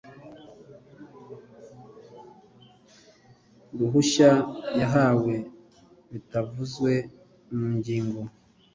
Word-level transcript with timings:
ruhushya 3.77 4.31
yahawe 4.79 5.35
bitavuzwe 6.11 6.91
mu 7.55 7.67
ngingo 7.77 8.21